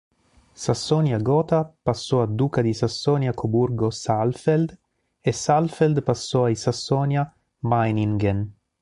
Sassonia-Gotha 0.55 1.75
passò 1.83 2.23
a 2.23 2.25
Duca 2.25 2.63
di 2.63 2.73
Sassonia-Coburgo-Saalfeld 2.73 4.75
e 5.21 5.31
Saalfeld 5.31 6.01
passò 6.01 6.45
ai 6.45 6.55
Sassonia-Meiningen. 6.55 8.51